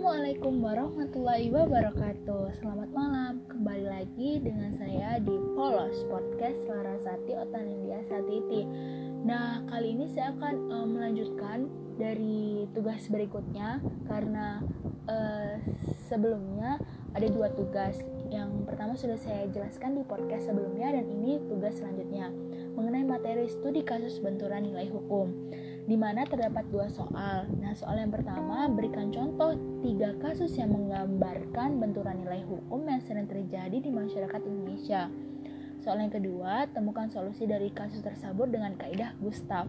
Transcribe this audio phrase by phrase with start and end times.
[0.00, 2.56] Assalamualaikum warahmatullahi wabarakatuh.
[2.56, 3.44] Selamat malam.
[3.52, 8.64] Kembali lagi dengan saya di Polos Podcast Larasati Otanindia Satiti.
[9.28, 11.68] Nah kali ini saya akan uh, melanjutkan
[12.00, 14.64] dari tugas berikutnya Karena
[15.04, 15.60] uh,
[16.08, 16.80] sebelumnya
[17.12, 18.00] ada dua tugas.
[18.32, 22.32] Yang pertama sudah saya jelaskan di podcast sebelumnya Dan ini tugas selanjutnya
[22.72, 25.28] Mengenai materi studi kasus benturan nilai hukum
[25.86, 27.48] di mana terdapat dua soal.
[27.60, 33.30] Nah, soal yang pertama berikan contoh tiga kasus yang menggambarkan benturan nilai hukum yang sering
[33.30, 35.08] terjadi di masyarakat Indonesia.
[35.80, 39.64] Soal yang kedua, temukan solusi dari kasus tersebut dengan kaidah Gustav.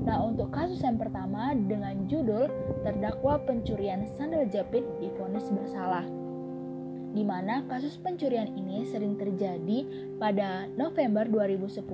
[0.00, 2.48] Nah, untuk kasus yang pertama dengan judul
[2.80, 6.08] terdakwa pencurian sandal jepit difonis bersalah.
[7.12, 9.84] Di mana kasus pencurian ini sering terjadi
[10.16, 11.84] pada November 2010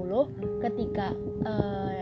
[0.62, 1.10] ketika
[1.42, 1.97] uh,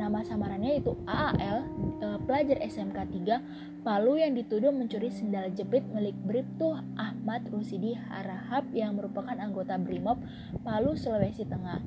[0.00, 1.58] Nama samarannya itu AAL,
[2.00, 8.64] e, pelajar SMK 3 Palu yang dituduh mencuri sendal jepit milik Bribtu Ahmad Rusidi Harahap
[8.72, 10.20] yang merupakan anggota Brimob
[10.64, 11.84] Palu, Sulawesi Tengah.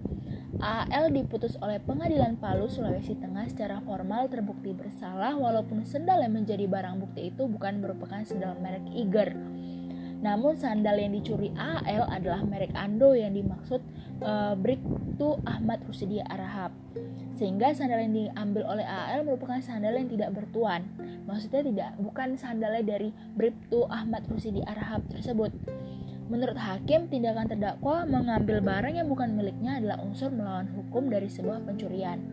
[0.61, 6.69] AAL diputus oleh Pengadilan Palu, Sulawesi Tengah secara formal terbukti bersalah walaupun sendal yang menjadi
[6.69, 9.33] barang bukti itu bukan merupakan sendal merek Iger.
[10.23, 13.83] Namun sandal yang dicuri AL adalah merek Ando yang dimaksud
[14.23, 16.71] uh, Bribtu Ahmad Rusidi Arahap.
[17.43, 20.87] Sehingga sandal yang diambil oleh AL merupakan sandal yang tidak bertuan.
[21.27, 25.51] Maksudnya tidak bukan sandalnya dari Bribtu Ahmad Rusidi Arahap tersebut.
[26.31, 31.67] Menurut hakim, tindakan terdakwa mengambil barang yang bukan miliknya adalah unsur melawan hukum dari sebuah
[31.67, 32.23] pencurian.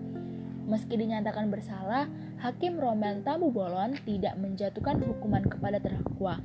[0.70, 2.06] Meski dinyatakan bersalah,
[2.38, 6.38] Hakim Roman Tamu Bolon tidak menjatuhkan hukuman kepada terdakwa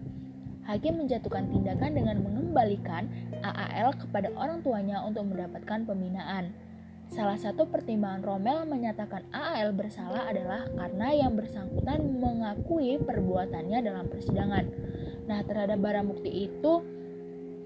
[0.66, 3.06] hakim menjatuhkan tindakan dengan mengembalikan
[3.46, 6.65] AAL kepada orang tuanya untuk mendapatkan pembinaan.
[7.14, 14.66] Salah satu pertimbangan Rommel menyatakan AAL bersalah adalah karena yang bersangkutan mengakui perbuatannya dalam persidangan.
[15.30, 16.74] Nah, terhadap barang bukti itu,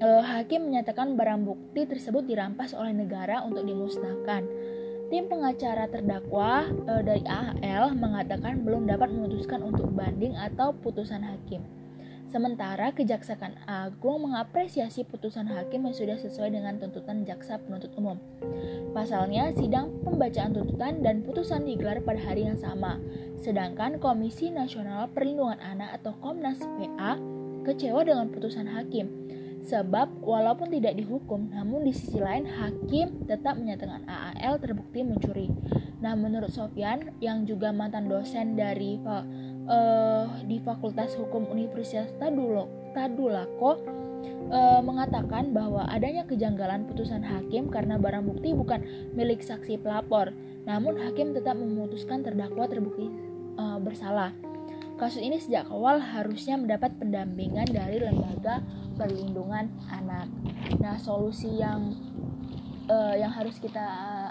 [0.04, 4.44] eh, hakim menyatakan barang bukti tersebut dirampas oleh negara untuk dimusnahkan.
[5.10, 11.79] Tim pengacara terdakwa eh, dari AAL mengatakan belum dapat memutuskan untuk banding atau putusan hakim.
[12.30, 18.22] Sementara Kejaksaan Agung mengapresiasi putusan hakim yang sudah sesuai dengan tuntutan jaksa penuntut umum.
[18.94, 23.02] Pasalnya, sidang pembacaan tuntutan dan putusan digelar pada hari yang sama.
[23.42, 27.18] Sedangkan Komisi Nasional Perlindungan Anak atau Komnas PA
[27.66, 29.10] kecewa dengan putusan hakim.
[29.66, 35.50] Sebab walaupun tidak dihukum, namun di sisi lain hakim tetap menyatakan AAL terbukti mencuri.
[36.00, 39.02] Nah, menurut Sofian yang juga mantan dosen dari
[39.69, 43.80] uh, di Fakultas Hukum Universitas Tadulo, Tadulako
[44.50, 48.81] uh, mengatakan bahwa adanya kejanggalan putusan hakim karena barang bukti bukan
[49.13, 50.34] milik saksi pelapor,
[50.66, 53.07] namun hakim tetap memutuskan terdakwa terbukti
[53.56, 54.34] uh, bersalah.
[55.00, 58.59] Kasus ini sejak awal harusnya mendapat pendampingan dari lembaga
[59.00, 60.28] perlindungan anak.
[60.75, 61.96] Nah, solusi yang
[62.91, 63.80] uh, yang harus kita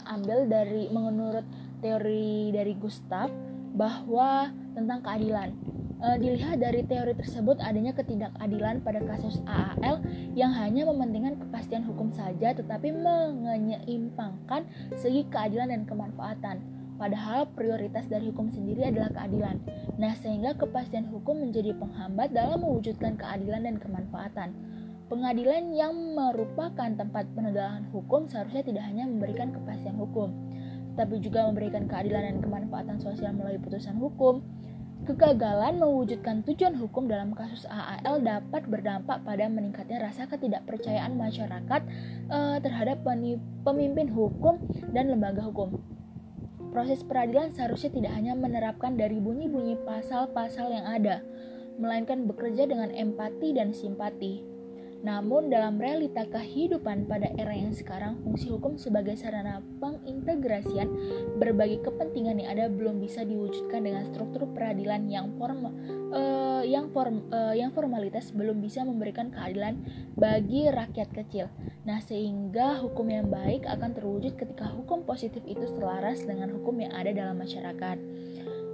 [0.05, 1.47] ambil dari menurut
[1.81, 3.33] teori dari Gustav
[3.73, 4.53] bahwa
[4.85, 5.51] tentang keadilan.
[5.99, 9.99] E, dilihat dari teori tersebut adanya ketidakadilan pada kasus AAL
[10.39, 14.63] yang hanya mementingkan kepastian hukum saja tetapi menyeimbangkan
[14.95, 16.63] segi keadilan dan kemanfaatan.
[16.99, 19.63] Padahal prioritas dari hukum sendiri adalah keadilan.
[20.03, 24.51] Nah, sehingga kepastian hukum menjadi penghambat dalam mewujudkan keadilan dan kemanfaatan.
[25.09, 30.37] Pengadilan yang merupakan tempat penegakan hukum seharusnya tidak hanya memberikan kepastian hukum,
[31.01, 34.45] tapi juga memberikan keadilan dan kemanfaatan sosial melalui putusan hukum.
[35.09, 41.81] Kegagalan mewujudkan tujuan hukum dalam kasus AAL dapat berdampak pada meningkatnya rasa ketidakpercayaan masyarakat
[42.29, 43.01] uh, terhadap
[43.65, 44.61] pemimpin hukum
[44.93, 45.81] dan lembaga hukum.
[46.77, 51.25] Proses peradilan seharusnya tidak hanya menerapkan dari bunyi-bunyi pasal-pasal yang ada,
[51.81, 54.58] melainkan bekerja dengan empati dan simpati.
[54.99, 60.91] Namun dalam realita kehidupan pada era yang sekarang, fungsi hukum sebagai sarana pengintegrasian
[61.39, 65.71] berbagai kepentingan yang ada belum bisa diwujudkan dengan struktur peradilan yang form
[66.11, 69.79] uh, yang form uh, yang formalitas belum bisa memberikan keadilan
[70.19, 71.47] bagi rakyat kecil.
[71.87, 76.91] Nah, sehingga hukum yang baik akan terwujud ketika hukum positif itu selaras dengan hukum yang
[76.91, 77.97] ada dalam masyarakat.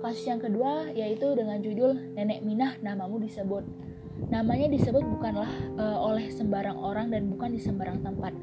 [0.05, 3.65] Kasus yang kedua yaitu dengan judul Nenek Minah namamu disebut.
[4.31, 8.35] Namanya disebut bukanlah uh, oleh sembarang orang dan bukan di sembarang tempat.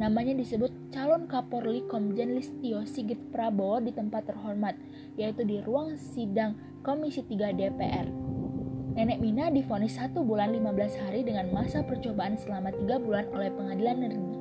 [0.00, 4.74] Namanya disebut calon Kapolri Komjen Listio Sigit Prabowo di tempat terhormat,
[5.20, 8.08] yaitu di ruang sidang Komisi 3 DPR.
[8.96, 13.96] Nenek Mina difonis satu bulan 15 hari dengan masa percobaan selama 3 bulan oleh Pengadilan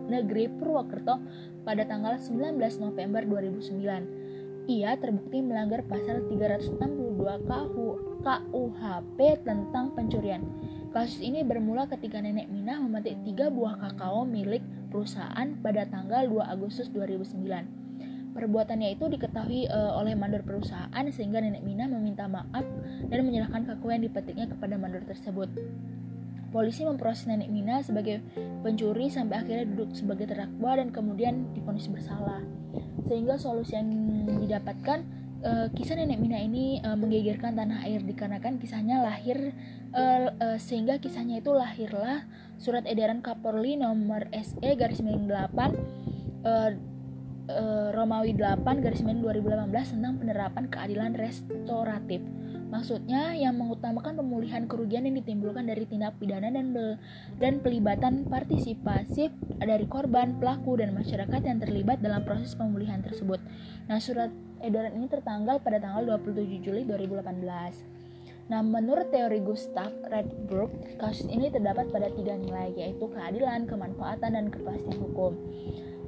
[0.10, 1.22] Negeri Purwokerto
[1.68, 4.30] pada tanggal 19 November 2009.
[4.70, 6.78] ia terbukti melanggar pasal 362
[8.22, 10.46] KUHP tentang pencurian.
[10.90, 16.42] Kasus ini bermula ketika nenek Minah memetik tiga buah kakao milik perusahaan pada tanggal 2
[16.50, 18.34] Agustus 2009.
[18.34, 22.66] Perbuatannya itu diketahui uh, oleh mandor perusahaan sehingga nenek Minah meminta maaf
[23.06, 25.54] dan menyerahkan kakao yang dipetiknya kepada mandor tersebut.
[26.50, 28.26] Polisi memproses nenek Mina sebagai
[28.66, 32.42] pencuri sampai akhirnya duduk sebagai terdakwa dan kemudian difonis bersalah.
[33.06, 33.94] Sehingga solusi yang
[34.26, 35.06] didapatkan
[35.44, 39.56] uh, kisah nenek Mina ini uh, menggegerkan tanah air dikarenakan kisahnya lahir
[39.96, 42.28] uh, uh, sehingga kisahnya itu lahirlah
[42.60, 45.36] surat edaran Kapolri nomor SE garis miring 8
[46.44, 46.72] uh,
[47.50, 52.22] uh, Romawi 8 garis miring 2018 tentang penerapan keadilan restoratif.
[52.70, 56.72] Maksudnya yang mengutamakan pemulihan kerugian yang ditimbulkan dari tindak pidana dan
[57.42, 63.42] dan pelibatan partisipasi dari korban, pelaku dan masyarakat yang terlibat dalam proses pemulihan tersebut.
[63.90, 64.30] Nah, surat
[64.62, 67.99] edaran ini tertanggal pada tanggal 27 Juli 2018.
[68.50, 74.46] Nah, menurut teori Gustav Redbrook, kasus ini terdapat pada tiga nilai, yaitu keadilan, kemanfaatan, dan
[74.50, 75.38] kepastian hukum.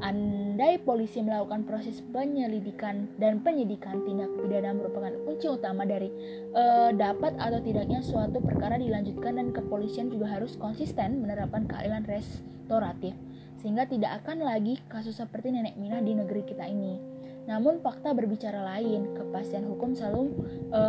[0.01, 6.09] Andai polisi melakukan proses penyelidikan dan penyidikan tindak pidana merupakan kunci utama dari
[6.49, 6.63] e,
[6.97, 13.13] dapat atau tidaknya suatu perkara dilanjutkan dan kepolisian juga harus konsisten menerapkan keadilan restoratif
[13.61, 17.20] sehingga tidak akan lagi kasus seperti nenek Mina di negeri kita ini.
[17.49, 20.29] Namun fakta berbicara lain, kepastian hukum selalu
[20.69, 20.79] e,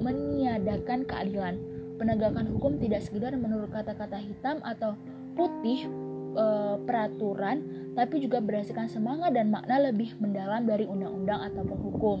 [0.00, 1.60] meniadakan keadilan.
[1.96, 4.96] Penegakan hukum tidak sekedar menurut kata-kata hitam atau
[5.36, 5.84] putih
[6.32, 6.46] e,
[6.84, 12.18] peraturan, tapi juga berdasarkan semangat dan makna lebih mendalam dari undang-undang ataupun hukum.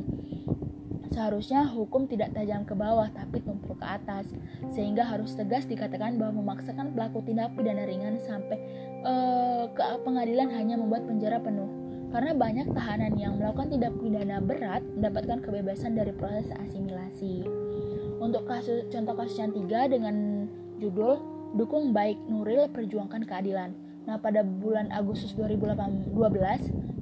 [1.16, 4.28] Seharusnya hukum tidak tajam ke bawah tapi tumpul ke atas,
[4.76, 8.60] sehingga harus tegas dikatakan bahwa memaksakan pelaku tindak pidana ringan sampai
[9.00, 9.14] e,
[9.72, 11.75] ke pengadilan hanya membuat penjara penuh.
[12.10, 17.42] Karena banyak tahanan yang melakukan tindak pidana berat mendapatkan kebebasan dari proses asimilasi.
[18.22, 20.46] Untuk kasus contoh kasus yang tiga dengan
[20.80, 21.20] judul
[21.56, 23.72] Dukung Baik Nuril Perjuangkan Keadilan.
[24.06, 26.14] Nah, pada bulan Agustus 2012,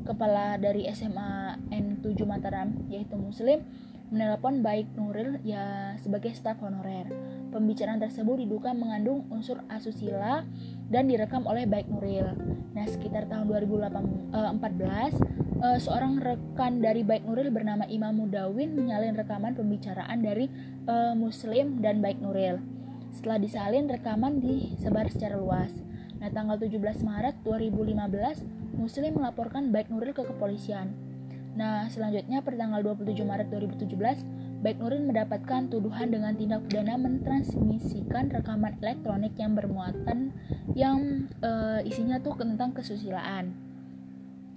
[0.08, 3.60] kepala dari SMA N7 Mataram, yaitu Muslim,
[4.08, 7.08] menelpon Baik Nuril ya sebagai staf honorer.
[7.54, 10.42] Pembicaraan tersebut diduga mengandung unsur asusila
[10.90, 12.34] dan direkam oleh Baik Nuril.
[12.74, 19.14] Nah, sekitar tahun 2014, eh, eh, seorang rekan dari Baik Nuril bernama Imam Mudawin menyalin
[19.14, 20.50] rekaman pembicaraan dari
[20.90, 22.58] eh, Muslim dan Baik Nuril.
[23.14, 25.70] Setelah disalin, rekaman disebar secara luas.
[26.18, 28.42] Nah, tanggal 17 Maret 2015,
[28.74, 30.90] Muslim melaporkan Baik Nuril ke kepolisian.
[31.54, 34.26] Nah, selanjutnya pada tanggal 27 Maret 2017,
[34.64, 40.32] Baik Nuril mendapatkan tuduhan dengan tindak pidana mentransmisikan rekaman elektronik yang bermuatan
[40.72, 43.52] yang e, isinya tuh tentang kesusilaan.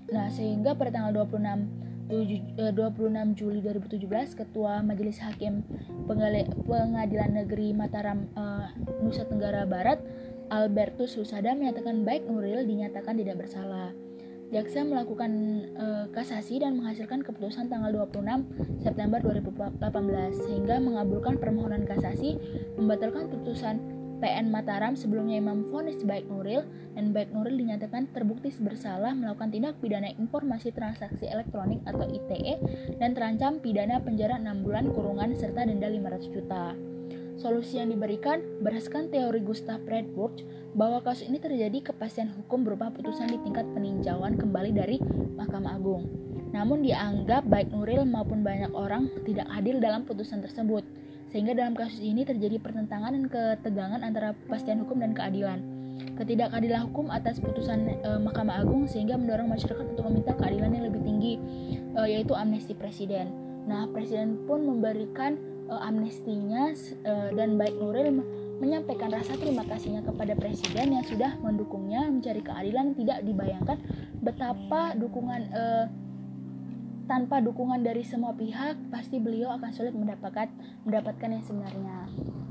[0.08, 5.60] Nah, sehingga pada tanggal 26 26 eh, Juli 2017 Ketua Majelis Hakim
[6.08, 8.72] Pengadilan Negeri Mataram uh,
[9.04, 10.00] Nusa Tenggara Barat
[10.48, 14.07] Albertus Husada menyatakan baik Nuril dinyatakan tidak bersalah.
[14.48, 15.32] Jaksa melakukan
[15.76, 15.86] e,
[16.16, 19.76] kasasi dan menghasilkan keputusan tanggal 26 September 2018
[20.48, 22.40] sehingga mengabulkan permohonan kasasi
[22.80, 26.66] membatalkan putusan PN Mataram sebelumnya Imam vonis baik Nuril
[26.98, 32.58] dan baik Nuril dinyatakan terbukti bersalah melakukan tindak pidana informasi transaksi elektronik atau ITE
[32.98, 36.74] dan terancam pidana penjara 6 bulan kurungan serta denda 500 juta.
[37.38, 40.42] Solusi yang diberikan berdasarkan teori Gustav Redwood
[40.74, 44.98] bahwa kasus ini terjadi kepastian hukum berupa putusan di tingkat peninjauan kembali dari
[45.38, 46.10] Mahkamah Agung.
[46.50, 50.82] Namun dianggap baik Nuril maupun banyak orang tidak adil dalam putusan tersebut.
[51.30, 55.62] Sehingga dalam kasus ini terjadi pertentangan dan ketegangan antara kepastian hukum dan keadilan.
[56.18, 61.06] Ketidakadilan hukum atas putusan e, Mahkamah Agung sehingga mendorong masyarakat untuk meminta keadilan yang lebih
[61.06, 61.34] tinggi
[61.94, 63.30] e, yaitu amnesti presiden.
[63.70, 65.38] Nah, presiden pun memberikan
[65.68, 66.72] uh, amnestinya
[67.04, 68.24] uh, dan baik Nuril
[68.58, 73.78] menyampaikan rasa terima kasihnya kepada presiden yang sudah mendukungnya mencari keadilan tidak dibayangkan
[74.24, 75.86] betapa dukungan uh,
[77.08, 80.52] tanpa dukungan dari semua pihak pasti beliau akan sulit mendapatkan
[80.84, 81.98] mendapatkan yang sebenarnya.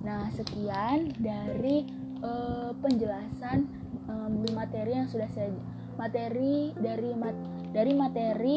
[0.00, 1.84] Nah, sekian dari
[2.24, 3.68] uh, penjelasan
[4.08, 5.52] um, materi yang sudah saya
[6.00, 7.36] materi dari mat,
[7.72, 8.56] dari materi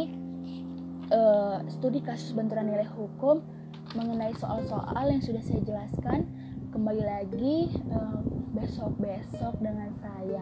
[1.73, 3.41] studi kasus benturan nilai hukum
[3.97, 6.29] mengenai soal-soal yang sudah saya jelaskan
[6.69, 7.73] kembali lagi
[8.53, 10.41] besok-besok uh, dengan saya.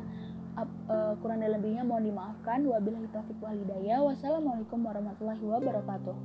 [0.58, 2.66] Uh, uh, kurang dan lebihnya mohon dimaafkan.
[2.66, 6.18] Wabillahi taufiq walhidayah wassalamualaikum warahmatullahi wabarakatuh